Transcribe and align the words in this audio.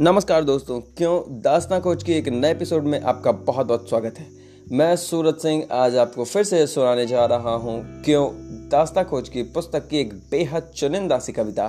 नमस्कार 0.00 0.44
दोस्तों, 0.44 0.80
क्यों? 0.80 1.40
दास्ता 1.42 1.78
कोच 1.78 2.02
की 2.02 2.12
एक 2.12 2.28
नए 2.28 2.50
एपिसोड 2.50 2.84
में 2.84 3.00
आपका 3.00 3.32
बहुत 3.32 3.66
बहुत 3.66 3.88
स्वागत 3.88 4.18
है। 4.18 4.26
मैं 4.72 4.96
सूरज 4.96 5.34
सिंह, 5.34 5.62
आज 5.72 5.96
आपको 5.96 6.24
फिर 6.24 6.42
से 6.42 6.66
सुनाने 6.66 7.06
जा 7.06 7.24
रहा 7.26 7.54
हूँ, 7.54 8.02
क्यों? 8.02 8.26
दास्ता 8.68 9.02
कोच 9.02 9.28
की 9.28 9.42
पुस्तक 9.42 9.88
की 9.88 9.98
एक 9.98 10.12
बेहद 10.30 10.70
चुनिंदा 10.76 11.18
सी 11.18 11.32
कविता। 11.32 11.68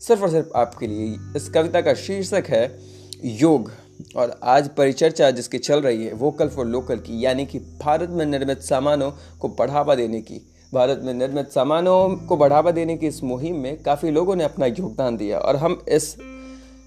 सिर्फ़ 0.00 0.22
और 0.22 0.30
सिर्फ़ 0.30 0.48
आपके 0.56 0.86
लिए 0.86 1.16
इस 1.36 1.48
कविता 1.48 1.80
का 1.80 1.94
शीर्षक 1.94 2.44
है, 2.48 2.78
योग। 3.24 3.70
और 4.16 4.40
आज 4.44 4.68
परिचर्चा 4.68 5.30
जिसकी 5.30 5.58
चल 5.58 5.80
रही 5.80 6.04
है 6.04 6.12
वोकल 6.12 6.48
फॉर 6.48 6.66
लोकल 6.66 6.96
की, 6.96 7.24
यानी 7.24 7.46
कि 7.46 7.58
भारत 7.58 8.10
में 8.10 8.26
निर्मित 8.26 8.58
सामानों 8.58 9.10
को 9.40 9.48
बढ़ावा 9.48 9.94
देने 9.94 10.20
की। 10.20 10.40
भारत 10.74 11.00
में 11.04 11.14
निर्मित 11.14 11.48
सामानों 11.48 12.26
को 12.26 12.36
बढ़ावा 12.36 12.70
देने 12.70 12.96
की 12.96 13.06
इस 13.06 13.22
मुहिम 13.24 13.56
में 13.56 13.82
काफ़ी 13.82 14.10
लोगों 14.10 14.36
ने 14.36 14.44
अपना 14.44 14.66
योगदान 14.66 15.16
दिया, 15.16 15.38
और 15.38 15.56
हम 15.56 15.82
इस 15.88 16.16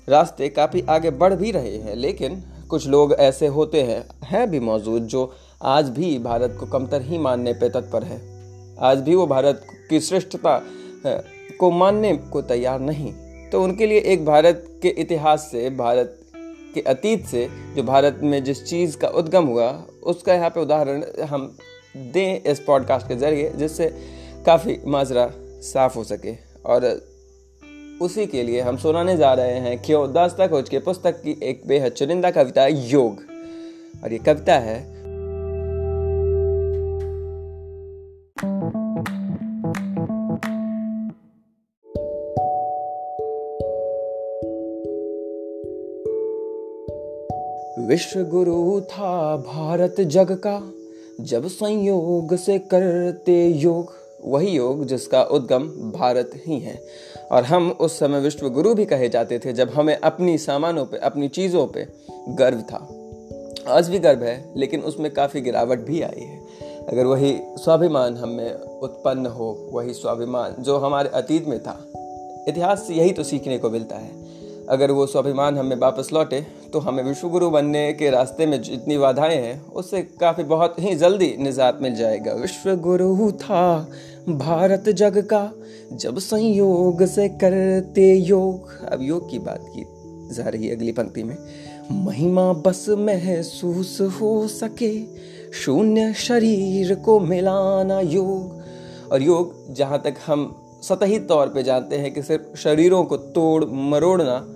रास्ते 0.08 0.50
काफ़ी 0.50 0.82
आगे 0.90 1.10
बढ़ 1.12 1.34
भी 1.34 1.52
रहे 1.52 1.78
हैं, 1.78 1.96
लेकिन 1.96 2.44
कुछ 2.70 2.88
लोग 2.88 3.14
ऐसे 3.14 3.48
होते 3.48 3.82
हैं 3.82 4.04
हैं 4.24 4.50
भी 4.52 4.60
मौजूद 4.60 5.04
जो 5.04 5.32
आज 5.62 5.90
भी 5.90 6.18
भारत 6.20 6.56
को 6.60 6.66
कमतर 6.66 7.02
ही 7.02 7.18
मानने 7.18 7.54
पर 7.54 7.70
तत्पर 7.70 8.04
है। 8.04 8.20
आज 8.80 9.00
भी 9.00 9.16
वो 9.16 9.28
भारत 9.28 9.66
की 9.90 10.00
श्रेष्ठता 10.00 10.62
को 11.60 11.72
मानने 11.72 12.16
को 12.32 12.42
तैयार 12.42 12.80
नहीं। 12.80 13.14
तो 13.52 13.64
उनके 13.64 13.86
लिए 13.86 14.00
एक 14.00 14.26
भारत 14.26 14.66
के 14.82 14.90
इतिहास 14.90 15.48
से, 15.52 15.70
भारत 15.70 16.18
के 16.76 16.82
अतीत 16.82 17.26
से, 17.26 17.48
जो 17.76 17.84
भारत 17.84 18.20
में 18.24 18.44
जिस 18.44 18.66
चीज़ 18.66 18.98
का 18.98 19.08
उद्गम 19.08 19.46
हुआ, 19.46 19.72
उसका 20.04 20.34
यहाँ 20.34 20.50
पे 20.50 20.62
उदाहरण 20.62 21.04
हम 21.22 21.58
दें 21.98 22.42
इस 22.42 22.60
पॉडकास्ट 22.60 23.08
के 23.08 23.16
ज़रिए, 23.16 23.50
जिससे 23.50 23.88
काफ़ी 24.46 24.80
माजरा 24.88 25.30
साफ़ 25.62 25.96
हो 25.96 26.04
सके। 26.04 26.36
और 26.66 27.11
उसी 28.02 28.26
के 28.26 28.44
लिए 28.44 28.62
हम 28.62 28.78
सुनाने 28.78 29.18
जा 29.18 29.34
रहे 29.34 29.58
हैं 29.60 29.82
क्यों 29.82 30.14
दास्ता 30.14 30.48
खोज 30.48 30.70
के 30.70 30.80
पुस्तक 30.80 31.22
की 31.22 31.40
एक 31.44 31.62
बेहद 31.68 31.92
चुनिंदा 31.92 32.32
कविता, 32.32 32.68
योग। 32.68 33.20
और 34.04 34.14
ये 34.14 34.20
कविता 34.20 34.60
है 34.60 35.02
विश्व 47.88 48.24
गुरु 48.24 48.82
था 48.82 49.38
भारत 49.38 50.02
जग 50.02 50.32
का, 50.32 50.72
जब 51.22 51.48
संयोग 51.48 52.36
से 52.36 52.60
करते 52.60 53.48
योग। 53.48 54.01
वही 54.26 54.50
योग 54.50 54.86
जिसका 54.86 55.24
उद्गम 55.24 55.64
भारत 55.92 56.32
ही 56.48 56.60
है। 56.60 56.82
और 57.32 57.44
हम 57.44 57.72
उस 57.72 58.00
समय 58.00 58.20
विश्व 58.20 58.50
गुरु 58.50 58.74
भी 58.74 58.86
कहे 58.86 59.10
जाते 59.10 59.40
थे 59.40 59.54
जब 59.54 59.70
हमें 59.70 59.96
अपनी 59.96 60.38
सामानों 60.38 60.86
पे, 60.86 60.98
अपनी 60.98 61.28
चीज़ों 61.28 61.68
पे 61.68 61.88
गर्व 62.30 62.62
था। 62.62 62.98
आज 63.68 63.90
भी 63.90 64.00
गर्व 64.00 64.24
है, 64.24 64.54
लेकिन 64.58 64.82
उसमें 64.82 65.14
काफ़ी 65.14 65.42
गिरावट 65.42 65.80
भी 65.80 66.02
आई 66.02 66.22
है। 66.22 66.42
अगर 66.90 67.06
वही 67.06 67.38
स्वाभिमान 67.42 68.18
हमें 68.18 68.54
उत्पन्न 68.54 69.26
हो, 69.26 69.70
वही 69.72 69.94
स्वाभिमान 69.94 70.56
जो 70.60 70.78
हमारे 70.78 71.10
अतीत 71.10 71.48
में 71.48 71.60
था। 71.60 71.86
इतिहास 72.48 72.88
से 72.88 72.94
यही 72.94 73.12
तो 73.12 73.24
सीखने 73.24 73.58
को 73.58 73.70
मिलता 73.70 73.96
है। 73.96 74.12
अगर 74.70 74.92
वो 74.92 75.06
स्वाभिमान 75.06 75.58
हमें 75.58 75.76
वापस 75.76 76.10
लौटे 76.14 76.48
तो 76.74 76.80
हमें 76.80 77.04
विश्वगुरु 77.04 77.50
बनने 77.50 77.94
के 77.94 78.10
रास्ते 78.10 78.46
में 78.46 78.62
जितनी 78.62 78.98
बाधाएँ 78.98 79.36
हैं, 79.36 79.66
उससे 79.66 80.02
काफ़ी 80.02 80.44
बहुत 80.44 80.76
ही 80.80 80.96
जल्दी 80.96 81.36
निजात 81.40 81.80
मिल 81.82 81.96
जाएगा। 81.96 82.34
विश्व 82.34 82.76
गुरु 82.76 83.32
था, 83.32 83.90
भारत 84.30 84.90
जग 84.90 85.18
का, 85.18 85.52
जब 85.94 86.20
संयोग 86.20 87.06
से 87.06 87.30
करते 87.30 88.16
योग। 88.16 88.86
अब 88.86 89.00
योग 89.02 89.32
की 89.32 89.40
बात 89.40 89.66
की 89.78 89.86
जा 90.36 90.50
रही 90.50 90.68
है 90.68 90.76
अगली 90.76 90.92
पंक्ति 90.92 91.24
में। 91.24 91.38
महिमा 91.92 92.54
बस 92.54 92.86
महसूस 92.90 94.02
हो 94.02 94.48
सके, 94.48 95.04
शून्य 95.54 96.14
शरीर 96.14 96.96
को 96.96 97.20
मिलाना 97.20 98.00
योग। 98.00 98.62
और 99.12 99.22
योग 99.22 99.74
जहाँ 99.74 100.02
तक 100.02 100.16
हम 100.26 100.58
सतही 100.84 101.20
तौर 101.20 101.48
पे 101.48 101.64
जानते 101.64 101.96
हैं 101.96 102.14
कि 102.14 102.22
सिर्फ़ 102.24 102.58
शरीरों 102.58 103.04
को 103.04 103.18
तोड़ 103.18 103.66
मरोड़ना 103.66 104.48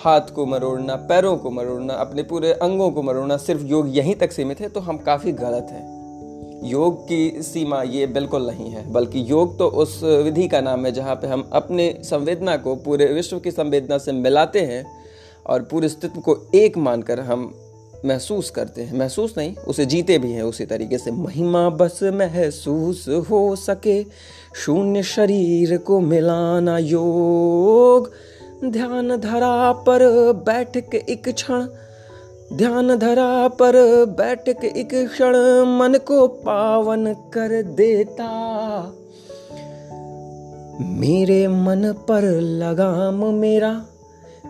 हाथ 0.00 0.34
को 0.34 0.44
मरोड़ना, 0.46 0.94
पैरों 1.08 1.36
को 1.36 1.50
मरोड़ना, 1.50 1.94
अपने 1.94 2.22
पूरे 2.22 2.52
अंगों 2.52 2.90
को 2.90 3.02
मरोड़ना 3.02 3.36
सिर्फ़ 3.36 3.62
योग 3.62 3.96
यहीं 3.96 4.14
तक 4.14 4.32
सीमित 4.32 4.60
है 4.60 4.68
तो 4.68 4.80
हम 4.80 4.98
काफ़ी 4.98 5.32
गलत 5.32 5.66
हैं। 5.70 5.88
योग 6.64 7.02
की 7.04 7.42
सीमा 7.42 7.82
ये 7.82 8.06
बिल्कुल 8.06 8.46
नहीं 8.46 8.70
है, 8.70 8.90
बल्कि 8.92 9.24
योग 9.30 9.58
तो 9.58 9.68
उस 9.68 10.00
विधि 10.24 10.46
का 10.48 10.60
नाम 10.60 10.86
है 10.86 10.92
जहाँ 10.92 11.14
पे 11.14 11.26
हम 11.26 11.48
अपने 11.52 11.94
संवेदना 12.04 12.56
को 12.56 12.74
पूरे 12.76 13.06
विश्व 13.06 13.38
की 13.38 13.50
संवेदना 13.50 13.98
से 13.98 14.12
मिलाते 14.12 14.60
हैं 14.62 14.84
और 15.46 15.62
पूरे 15.62 15.86
अस्तित्व 15.86 16.20
को 16.20 16.36
एक 16.54 16.78
मानकर 16.78 17.20
हम 17.20 17.52
महसूस 18.04 18.50
करते 18.50 18.82
हैं। 18.82 18.98
महसूस 18.98 19.34
नहीं, 19.38 19.54
उसे 19.68 19.86
जीते 19.86 20.18
भी 20.18 20.32
हैं 20.32 20.42
उसी 20.42 20.66
तरीके 20.66 20.98
से। 20.98 21.10
महिमा 21.10 21.68
बस 21.70 21.98
महसूस 22.14 23.04
हो 23.30 23.56
सके, 23.56 24.02
शून्य 24.56 25.02
शरीर 25.02 25.76
को 25.78 26.00
मिलाना 26.00 26.78
योग। 26.78 28.10
ध्यान 28.64 29.16
धरा 29.16 29.72
पर 29.72 30.32
बैठ 30.32 30.76
के 30.76 31.02
एक 31.08 31.28
क्षण, 31.28 31.66
ध्यान 32.56 32.96
धरा 32.98 33.48
पर 33.48 34.04
बैठ 34.04 34.48
के 34.48 34.80
एक 34.80 34.88
क्षण 34.94 35.36
मन 35.78 35.98
को 36.06 36.26
पावन 36.26 37.14
कर 37.14 37.62
देता। 37.62 38.28
मेरे 40.80 41.48
मन 41.48 41.94
पर 42.08 42.22
लगाम 42.40 43.34
मेरा, 43.34 43.84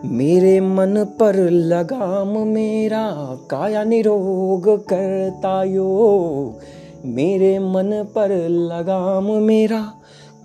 मेरे 0.05 0.61
मन 0.61 1.05
पर 1.19 1.35
लगाम 1.49 2.47
मेरा, 2.47 3.11
काया 3.51 3.83
निरोग 3.83 4.87
करता 4.87 5.63
योग। 5.63 6.59
मेरे 7.05 7.59
मन 7.59 8.05
पर 8.15 8.49
लगाम 8.49 9.31
मेरा, 9.31 9.93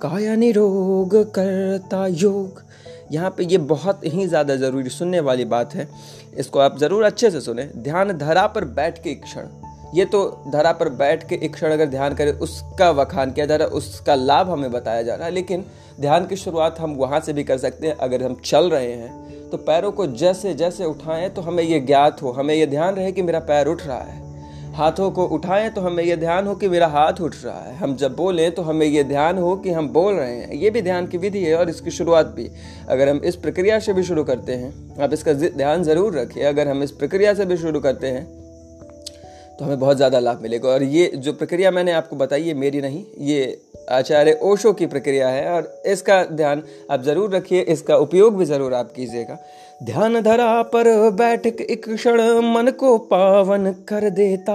काया 0.03 0.37
निरोग 0.37 1.33
करता 1.33 2.07
योग। 2.07 2.66
यहाँ 3.13 3.31
पे 3.31 3.45
ये 3.45 3.59
बहुत 3.59 4.05
ही 4.05 4.27
ज़्यादा 4.27 4.57
ज़रूरी 4.57 4.91
सुनने 4.91 5.21
वाली 5.21 5.45
बात 5.45 5.75
है। 5.75 5.89
इसको 6.39 6.59
आप 6.59 6.79
ज़रूर 6.79 7.05
अच्छे 7.05 7.31
से 7.31 7.41
सुने। 7.41 7.65
ध्यान 7.77 8.13
धरा 8.19 8.47
पर 8.47 8.65
बैठ 8.65 9.03
के 9.03 9.11
एक 9.11 9.23
क्षण। 9.23 9.49
ये 9.95 10.05
तो 10.05 10.21
धरा 10.49 10.73
पर 10.73 10.89
बैठ 10.91 11.29
के 11.29 11.35
एक 11.37 11.53
क्षण 11.55 11.73
अगर 11.73 11.87
ध्यान 11.87 12.15
करें, 12.15 12.33
उसका 12.33 12.91
वखान 12.91 13.33
किया 13.33 13.47
जा 13.47 13.57
रहा 13.57 13.69
है, 13.69 13.75
उसका 13.75 14.15
लाभ 14.15 14.51
हमें 14.51 14.71
बताया 14.73 15.03
जा 15.03 15.15
रहा 15.15 15.27
है। 15.27 15.33
लेकिन 15.33 15.65
ध्यान 16.01 16.27
की 16.27 16.37
शुरुआत 16.37 16.81
हम 16.81 16.95
वहाँ 16.95 17.21
से 17.21 17.33
भी 17.33 17.45
कर 17.45 17.59
सकते 17.59 17.87
हैं, 17.87 17.95
अगर 17.97 18.23
हम 18.23 18.37
चल 18.45 18.71
रहे 18.71 18.93
हैं। 18.93 19.51
तो 19.51 19.57
पैरों 19.57 19.93
को 19.93 20.07
जैसे 20.07 20.55
जैसे 20.55 20.85
उठाएँ 20.85 21.29
तो 21.31 21.43
हमें 21.43 21.63
ये 21.65 21.81
ज्ञात 21.81 22.23
हो, 22.23 22.31
हमें 22.33 22.55
ये 22.55 22.67
ध्यान 22.67 22.95
रहे 22.95 23.13
कि 23.13 23.23
मेरा 23.23 23.41
पैर 23.41 23.67
उठ 23.67 23.87
रहा 23.87 23.99
है। 23.99 24.25
हाथों 24.77 25.11
को 25.11 25.25
उठाएँ 25.27 25.69
तो 25.71 25.81
हमें 25.81 26.03
यह 26.05 26.17
ध्यान 26.17 26.47
हो 26.47 26.55
कि 26.55 26.69
मेरा 26.69 26.87
हाथ 26.89 27.21
उठ 27.21 27.35
रहा 27.45 27.61
है। 27.61 27.75
हम 27.77 27.95
जब 27.97 28.15
बोलें 28.17 28.51
तो 28.55 28.63
हमें 28.63 28.87
यह 28.87 29.03
ध्यान 29.05 29.39
हो 29.39 29.55
कि 29.57 29.71
हम 29.71 29.89
बोल 29.91 30.15
रहे 30.15 30.35
हैं। 30.35 30.55
ये 30.55 30.71
भी 30.71 30.83
ध्यान 30.83 31.07
की 31.07 31.19
विधि 31.19 31.45
है 31.45 31.55
और 31.57 31.71
इसकी 31.71 31.91
शुरुआत 31.93 32.27
भी। 32.29 32.49
अगर 32.89 33.09
हम 33.09 33.21
इस 33.25 33.37
प्रक्रिया 33.39 33.79
से 33.81 33.93
भी 33.93 34.03
शुरू 34.05 34.25
करते 34.25 34.55
हैं, 34.55 34.73
आप 35.01 35.13
इसका 35.13 35.33
ध्यान 35.33 35.83
ज़रूर 35.85 36.19
रखिए 36.19 36.45
अगर 36.45 36.69
हम 36.69 36.83
इस 36.83 36.91
प्रक्रिया 36.95 37.35
से 37.35 37.47
भी 37.47 37.57
शुरू 37.59 37.81
करते 37.81 38.07
हैं 38.09 38.25
तो 39.59 39.65
हमें 39.65 39.79
बहुत 39.81 39.97
ज़्यादा 39.97 40.19
लाभ 40.19 40.41
मिलेगा। 40.43 40.69
और 40.69 40.83
ये 40.85 41.11
जो 41.17 41.33
प्रक्रिया 41.35 41.71
मैंने 41.71 41.93
आपको 41.95 42.17
बताई, 42.17 42.43
ये 42.43 42.55
मेरी 42.55 42.81
नहीं, 42.81 43.05
ये 43.21 43.61
आचार्य 43.91 44.39
ओशो 44.45 44.73
की 44.73 44.87
प्रक्रिया 44.87 45.29
है। 45.29 45.47
और 45.51 45.83
इसका 45.87 46.23
ध्यान 46.27 46.63
आप 46.91 47.03
ज़रूर 47.03 47.31
रखिए, 47.31 47.61
इसका 47.63 47.97
उपयोग 47.99 48.37
भी 48.39 48.45
ज़रूर 48.45 48.75
आप 48.75 48.93
कीजिएगा। 48.93 49.39
ध्यान 49.81 50.21
धरा 50.21 50.63
पर 50.65 50.89
बैठ 51.11 51.47
एक 51.47 51.85
क्षण 51.87 52.21
मन 52.45 52.71
को 52.71 52.97
पावन 52.99 53.71
कर 53.89 54.09
देता। 54.11 54.55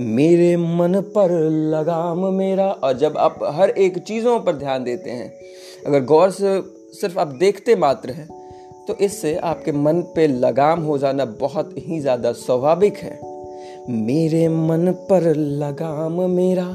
मेरे 0.00 0.56
मन 0.56 1.00
पर 1.14 1.30
लगाम 1.70 2.24
मेरा 2.34 2.66
और 2.66 2.96
जब 2.98 3.16
आप 3.18 3.38
हर 3.54 3.70
एक 3.70 3.98
चीज़ों 3.98 4.38
पर 4.40 4.56
ध्यान 4.56 4.84
देते 4.84 5.10
हैं। 5.10 5.30
अगर 5.86 6.04
गौर 6.04 6.30
से 6.30 6.60
सिर्फ़ 7.00 7.18
आप 7.18 7.34
देखते 7.34 7.76
मात्र 7.76 8.10
हैं 8.10 8.26
तो 8.88 8.96
इससे 8.96 9.34
आपके 9.44 9.72
मन 9.74 10.00
पे 10.16 10.26
लगाम 10.26 10.82
हो 10.82 10.98
जाना 10.98 11.24
बहुत 11.40 11.70
ही 11.78 12.00
ज़्यादा 12.00 12.32
स्वाभाविक 12.34 12.96
है। 12.96 13.18
मेरे 13.90 14.48
मन 14.48 14.92
पर 15.10 15.34
लगाम 15.36 16.20
मेरा 16.30 16.68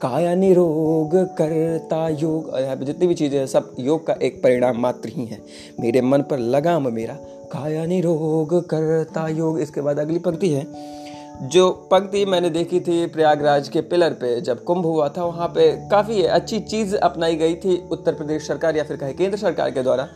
काया 0.00 0.34
निरोग 0.34 1.14
करता 1.38 2.08
योग। 2.10 2.50
यहाँ 2.56 2.76
जितनी 2.76 3.06
भी 3.06 3.14
चीज़ें 3.14 3.38
हैं, 3.38 3.46
सब 3.46 3.74
योग 3.78 4.06
का 4.06 4.14
एक 4.22 4.42
परिणाम 4.42 4.80
मात्र 4.80 5.08
ही 5.08 5.24
है। 5.26 5.38
मेरे 5.80 6.00
मन 6.00 6.22
पर 6.22 6.38
लगाम 6.38 6.92
मेरा। 6.92 7.14
काया 7.52 7.84
निरोग 7.86 8.54
करता 8.70 9.26
योग। 9.28 9.58
इसके 9.60 9.80
बाद 9.80 9.98
अगली 9.98 10.18
पंक्ति 10.18 10.48
है, 10.48 10.66
जो 11.42 11.70
पंक्ति 11.90 12.24
मैंने 12.24 12.50
देखी 12.50 12.80
थी 12.80 13.06
प्रयागराज 13.06 13.68
के 13.68 13.80
पिलर 13.80 14.12
पे, 14.12 14.40
जब 14.40 14.62
कुंभ 14.64 14.86
हुआ 14.86 15.08
था, 15.08 15.24
वहाँ 15.24 15.48
पे 15.48 15.70
काफ़ी 15.90 16.22
अच्छी 16.22 16.60
चीज़ 16.60 16.96
अपनाई 16.96 17.36
गई 17.36 17.54
थी 17.56 17.82
उत्तर 17.92 18.14
प्रदेश 18.14 18.46
सरकार 18.46 18.76
या 18.76 18.84
फिर 18.84 18.96
कहे 18.96 19.12
केंद्र 19.12 19.38
सरकार 19.38 19.70
के 19.70 19.82
द्वारा। 19.82 20.08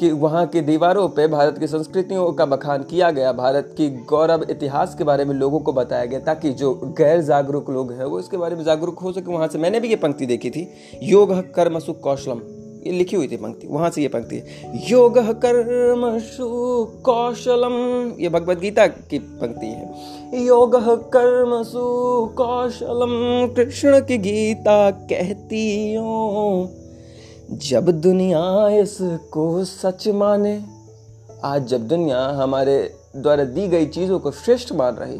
कि 0.00 0.10
वहाँ 0.12 0.46
की 0.46 0.60
दीवारों 0.60 1.08
पर 1.08 1.28
भारत 1.28 1.58
की 1.58 1.66
संस्कृतियों 1.66 2.32
का 2.32 2.46
बखान 2.46 2.82
किया 2.82 3.10
गया। 3.10 3.32
भारत 3.32 3.74
की 3.76 3.88
गौरव 4.04 4.44
इतिहास 4.50 4.94
के 4.94 5.04
बारे 5.04 5.24
में 5.24 5.34
लोगों 5.34 5.60
को 5.60 5.72
बताया 5.72 6.04
गया 6.04 6.20
ताकि 6.20 6.50
जो 6.52 6.74
गैर 6.98 7.20
जागरूक 7.20 7.70
लोग 7.70 7.92
हैं, 7.92 8.04
वो 8.04 8.18
इसके 8.20 8.36
बारे 8.36 8.56
में 8.56 8.64
जागरूक 8.64 8.98
हो 8.98 9.12
सके। 9.12 9.32
वहाँ 9.32 9.48
से 9.48 9.58
मैंने 9.58 9.80
भी 9.80 9.88
ये 9.88 9.96
पंक्ति 9.96 10.26
देखी 10.26 10.50
थी, 10.50 10.68
योग 11.02 11.32
कर्म 11.54 11.78
सुख 11.78 12.00
कौशलम। 12.00 12.40
ये 12.86 12.92
लिखी 12.92 13.16
हुई 13.16 13.28
थी 13.28 13.36
पंक्ति, 13.36 13.66
वहाँ 13.66 13.90
से 13.90 14.02
ये 14.02 14.08
पंक्ति 14.08 14.36
है। 14.36 14.72
योग 14.90 15.18
कर्म 15.42 16.02
कौशलम। 17.02 17.74
ये 18.20 18.28
भगवत 18.28 18.58
गीता 18.58 18.86
की 18.86 19.18
पंक्ति 19.18 19.66
है। 19.66 20.44
योग 20.44 20.76
कर्म 21.12 21.62
कौशलम। 22.36 23.54
कृष्ण 23.54 24.00
की 24.00 24.18
गीता 24.18 24.90
कहती 24.90 25.94
हो 25.94 26.70
जब 27.44 27.88
दुनिया 27.92 28.68
इसको 28.72 29.64
सच 29.64 30.06
माने, 30.08 30.54
आज 31.44 31.66
जब 31.66 31.86
दुनिया 31.88 32.18
हमारे 32.36 32.76
द्वारा 33.16 33.44
दी 33.44 33.66
गई 33.68 33.86
चीज़ों 33.86 34.18
को 34.18 34.30
श्रेष्ठ 34.32 34.72
मान 34.72 34.94
रही 34.94 35.18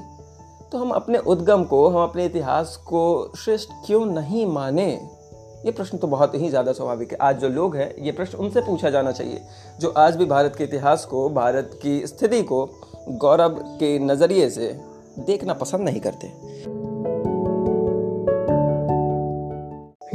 तो 0.72 0.78
हम 0.78 0.90
अपने 0.90 1.18
उद्गम 1.18 1.64
को, 1.64 1.86
हम 1.88 2.02
अपने 2.02 2.24
इतिहास 2.26 2.76
को 2.86 3.32
श्रेष्ठ 3.36 3.68
क्यों 3.86 4.04
नहीं 4.06 4.46
माने? 4.46 4.86
ये 5.66 5.70
प्रश्न 5.70 5.98
तो 5.98 6.06
बहुत 6.06 6.34
ही 6.34 6.48
ज़्यादा 6.48 6.72
स्वाभाविक 6.72 7.12
है। 7.12 7.18
आज 7.18 7.38
जो 7.40 7.48
लोग 7.48 7.76
हैं, 7.76 7.94
ये 7.98 8.12
प्रश्न 8.12 8.38
उनसे 8.38 8.60
पूछा 8.60 8.90
जाना 8.90 9.12
चाहिए, 9.12 9.40
जो 9.80 9.88
आज 9.88 10.16
भी 10.16 10.24
भारत 10.24 10.56
के 10.58 10.64
इतिहास 10.64 11.04
को, 11.04 11.28
भारत 11.30 11.78
की 11.82 12.06
स्थिति 12.06 12.42
को 12.42 12.64
गौरव 13.10 13.58
के 13.80 13.98
नज़रिए 13.98 14.50
से 14.50 14.76
देखना 15.20 15.54
पसंद 15.54 15.80
नहीं 15.80 16.00
करते। 16.00 16.32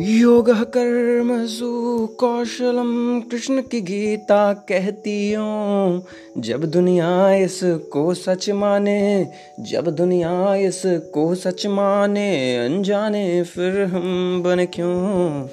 योग 0.02 0.50
कर्मसु 0.50 2.08
कौशलम 2.20 3.22
कृष्ण 3.22 3.62
की 3.62 3.82
गीता 3.82 4.54
कहती 4.54 5.34
हूँ 5.34 6.06
जब 6.38 6.64
दुनिया 6.64 7.36
इसको 7.36 8.14
सच 8.14 8.50
माने, 8.50 9.28
जब 9.60 9.88
दुनिया 9.88 10.56
इसको 10.56 11.36
सच 11.36 11.68
माने, 11.68 12.58
अनजाने 12.58 13.44
फिर 13.44 13.84
हम 13.84 14.42
बन 14.46 14.66
क्यों? 14.66 15.48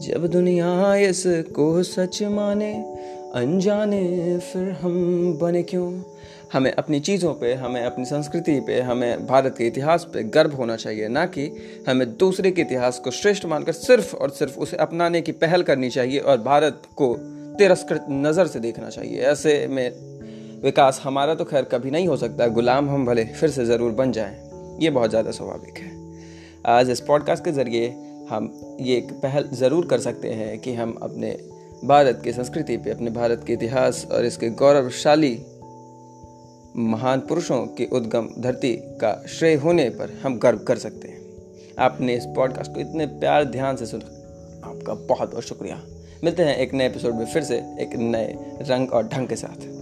जब 0.00 0.26
दुनिया 0.26 0.96
इसको 0.96 1.82
सच 1.82 2.22
माने, 2.22 2.72
अनजाने 3.34 4.38
फिर 4.38 4.76
हम 4.82 5.38
बने 5.42 5.62
क्यों? 5.62 5.92
हमें 6.52 6.70
अपनी 6.72 6.98
चीज़ों 7.00 7.32
पे, 7.34 7.52
हमें 7.54 7.82
अपनी 7.82 8.04
संस्कृति 8.04 8.58
पे, 8.60 8.80
हमें 8.80 9.26
भारत 9.26 9.54
के 9.58 9.66
इतिहास 9.66 10.04
पे 10.14 10.22
गर्व 10.30 10.52
होना 10.52 10.76
चाहिए, 10.76 11.08
ना 11.08 11.24
कि 11.26 11.50
हमें 11.88 12.16
दूसरे 12.16 12.50
के 12.50 12.62
इतिहास 12.62 12.98
को 12.98 13.10
श्रेष्ठ 13.12 13.46
मानकर 13.46 13.72
सिर्फ़ 13.72 14.14
और 14.16 14.30
सिर्फ़ 14.30 14.58
उसे 14.58 14.76
अपनाने 14.76 15.20
की 15.20 15.32
पहल 15.34 15.62
करनी 15.62 15.90
चाहिए 15.90 16.18
और 16.18 16.38
भारत 16.42 16.82
को 16.96 17.14
तिरस्कृत 17.58 18.06
नज़र 18.10 18.46
से 18.46 18.60
देखना 18.60 18.88
चाहिए। 18.90 19.20
ऐसे 19.22 19.66
में 19.66 19.90
विकास 20.62 21.00
हमारा 21.04 21.34
तो 21.34 21.44
खैर 21.44 21.64
कभी 21.64 21.90
नहीं 21.90 22.08
हो 22.08 22.16
सकता, 22.16 22.46
गुलाम 22.48 22.90
हम 22.90 23.06
भले 23.06 23.24
फिर 23.24 23.50
से 23.50 23.64
ज़रूर 23.64 23.92
बन 23.92 24.12
जाएँ, 24.12 24.36
ये 24.80 24.90
बहुत 24.90 25.10
ज़्यादा 25.10 25.30
स्वाभाविक 25.30 25.78
है। 25.78 25.94
आज 26.68 26.90
इस 26.90 27.00
पॉडकास्ट 27.00 27.44
के 27.44 27.52
ज़रिए 27.52 27.88
हम 28.30 28.50
ये 28.80 28.96
एक 28.96 29.12
पहल 29.22 29.48
ज़रूर 29.54 29.86
कर 29.86 30.00
सकते 30.00 30.28
हैं 30.30 30.58
कि 30.58 30.74
हम 30.74 30.92
अपने 31.02 31.36
भारत 31.84 32.20
की 32.24 32.32
संस्कृति 32.32 32.76
पे, 32.76 32.90
अपने 32.90 33.10
भारत 33.10 33.44
के 33.46 33.52
इतिहास 33.52 34.06
और 34.12 34.24
इसके 34.24 34.50
गौरवशाली 34.50 35.34
महान 36.78 37.20
पुरुषों 37.20 37.66
के 37.66 37.88
उद्गम 37.92 38.28
धरती 38.38 38.72
का 38.72 39.24
श्रेय 39.28 39.54
होने 39.54 39.90
पर 39.90 40.20
हम 40.22 40.38
गर्व 40.38 40.58
कर 40.58 40.78
सकते 40.78 41.08
हैं। 41.08 41.20
आपने 41.78 42.14
इस 42.14 42.24
पॉडकास्ट 42.26 42.74
को 42.74 42.80
इतने 42.80 43.06
प्यार 43.06 43.44
ध्यान 43.44 43.76
से 43.76 43.86
सुना। 43.86 44.04
आपका 44.70 44.94
बहुत 44.94 45.30
बहुत 45.30 45.44
शुक्रिया। 45.44 45.82
मिलते 46.24 46.42
हैं 46.42 46.56
एक 46.56 46.74
नए 46.74 46.86
एपिसोड 46.86 47.14
में 47.14 47.26
फिर 47.26 47.42
से 47.42 47.56
एक 47.56 47.90
नए 47.96 48.36
रंग 48.62 48.92
और 48.92 49.08
ढंग 49.08 49.28
के 49.28 49.36
साथ। 49.36 49.75